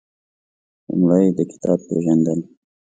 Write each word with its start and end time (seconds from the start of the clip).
لومړی 0.87 1.25
د 1.37 1.39
کتاب 1.51 1.79
پېژندل 1.87 2.39